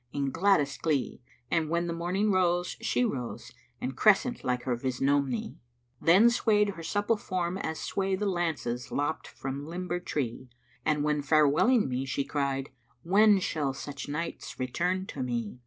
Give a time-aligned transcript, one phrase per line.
[0.11, 1.21] in gladdest glee;
[1.51, 5.57] And when the morning rose, she rose * And crescent like her visnomy:
[6.01, 10.49] Then swayed her supple form as sway * The lances lopt from limber tree;
[10.83, 15.59] And when farewelling me she cried, * 'When shall such nights return to me?'